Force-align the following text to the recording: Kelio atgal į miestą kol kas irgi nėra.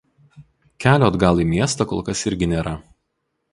Kelio 0.85 1.09
atgal 1.13 1.43
į 1.45 1.45
miestą 1.51 1.89
kol 1.93 2.03
kas 2.09 2.25
irgi 2.33 2.51
nėra. 2.57 2.77